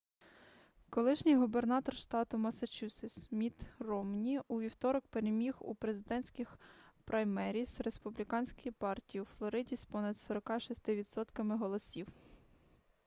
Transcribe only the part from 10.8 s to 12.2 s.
відсотками голосів